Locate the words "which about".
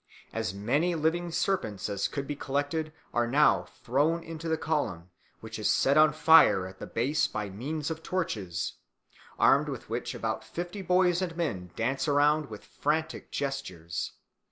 9.91-10.43